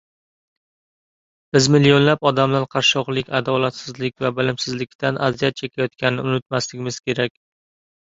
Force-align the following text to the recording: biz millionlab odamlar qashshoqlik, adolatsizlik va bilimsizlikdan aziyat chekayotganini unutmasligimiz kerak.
biz 1.57 1.67
millionlab 1.75 2.25
odamlar 2.31 2.65
qashshoqlik, 2.77 3.31
adolatsizlik 3.43 4.27
va 4.27 4.35
bilimsizlikdan 4.41 5.23
aziyat 5.31 5.63
chekayotganini 5.65 6.29
unutmasligimiz 6.35 7.03
kerak. 7.09 7.43